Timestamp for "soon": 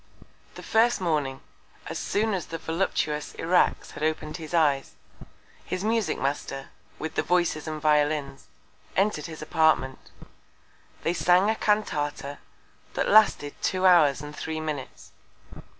1.99-2.33